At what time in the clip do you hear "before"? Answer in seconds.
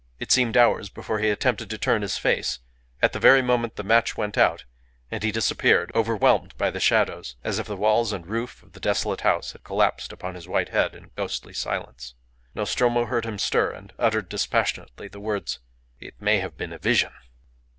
0.89-1.19